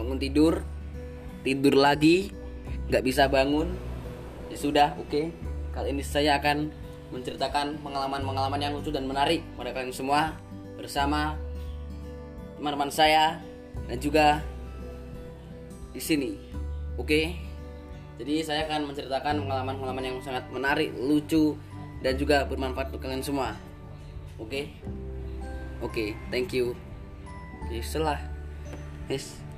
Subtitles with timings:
[0.00, 0.64] bangun tidur
[1.44, 2.32] tidur lagi
[2.90, 3.70] nggak bisa bangun.
[4.50, 5.30] Ya sudah oke.
[5.70, 6.74] Kali ini saya akan
[7.14, 10.34] menceritakan pengalaman-pengalaman yang lucu dan menarik pada kalian semua
[10.74, 11.38] bersama
[12.58, 13.38] teman-teman saya
[13.86, 14.26] dan juga
[15.94, 16.30] di sini.
[16.98, 17.38] Oke?
[18.20, 21.56] Jadi saya akan menceritakan pengalaman-pengalaman yang sangat menarik lucu
[22.04, 23.56] dan juga bermanfaat untuk kalian semua.
[24.36, 24.74] Oke?
[25.80, 26.74] Oke thank you.
[27.64, 28.18] Oke setelah.
[29.06, 29.49] Yes.